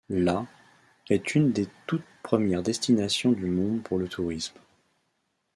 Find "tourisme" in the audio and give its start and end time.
4.07-4.57